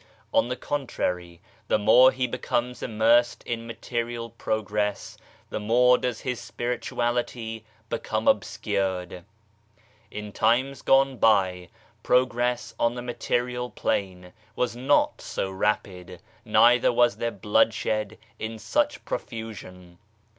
[0.33, 5.15] On the contrary, the more he becomes immersed in material progress,
[5.51, 9.23] the more does his Spirituality become obscured.
[10.09, 11.69] In times gone by
[12.01, 19.05] progress on the material plane was not so rapid, neither was there bloodshed in such
[19.05, 19.99] profusion.